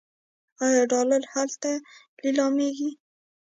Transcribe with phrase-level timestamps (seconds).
[0.65, 1.69] آیا ډالر هلته
[2.21, 2.91] لیلامیږي؟